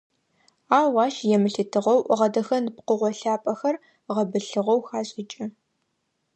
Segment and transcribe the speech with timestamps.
[0.77, 3.75] Ау ащ емылъытыгъэу гъэдэхэн пкъыгъо лъапӏэхэр
[4.15, 5.45] гъэбылъыгъэу хашӏыкӏы.